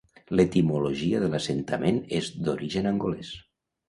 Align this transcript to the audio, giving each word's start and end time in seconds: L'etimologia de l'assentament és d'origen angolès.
L'etimologia 0.39 1.19
de 1.23 1.29
l'assentament 1.33 1.99
és 2.21 2.31
d'origen 2.47 2.91
angolès. 2.93 3.31